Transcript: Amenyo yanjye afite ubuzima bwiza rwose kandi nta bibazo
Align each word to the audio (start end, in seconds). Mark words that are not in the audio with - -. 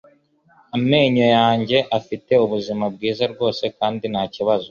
Amenyo 0.75 1.25
yanjye 1.37 1.77
afite 1.97 2.31
ubuzima 2.45 2.85
bwiza 2.93 3.23
rwose 3.33 3.63
kandi 3.77 4.03
nta 4.13 4.23
bibazo 4.33 4.59